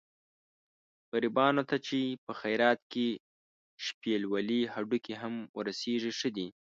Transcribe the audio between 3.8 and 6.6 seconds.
شپېلولي هډوکي هم ورسېږي ښه دي.